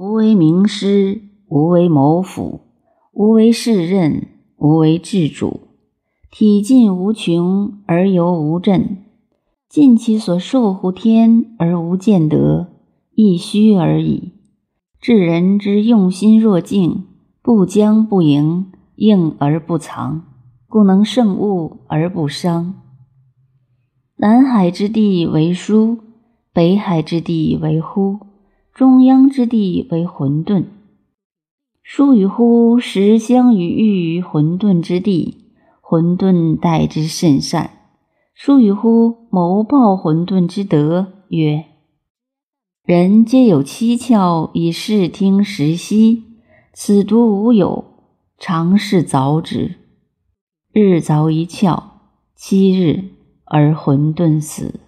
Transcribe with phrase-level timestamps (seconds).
[0.00, 2.60] 无为名师，无为谋府，
[3.12, 5.62] 无为世任，无为治主。
[6.30, 8.98] 体尽无穷而犹无振，
[9.68, 12.68] 尽其所受乎天而无见得，
[13.16, 14.34] 亦虚而已。
[15.00, 17.04] 治人之用心若镜，
[17.42, 20.22] 不将不迎，应而不藏，
[20.68, 22.72] 故能胜物而不伤。
[24.18, 25.98] 南海之地为疏，
[26.52, 28.27] 北海之地为忽，
[28.78, 30.66] 中央之地为混沌。
[31.82, 35.46] 疏与乎，实相与欲于混沌之地，
[35.80, 37.70] 混沌待之甚善。
[38.36, 41.64] 疏与乎，谋报混沌之德，曰。
[42.84, 46.22] 人皆有七窍以视听时息，
[46.72, 47.84] 此独无有，
[48.38, 49.74] 常是凿之。
[50.72, 51.82] 日凿一窍，
[52.36, 53.06] 七日
[53.44, 54.78] 而混沌死。